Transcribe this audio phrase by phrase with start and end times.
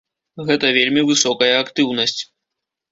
[0.47, 2.21] Гэта вельмі высокая актыўнасць.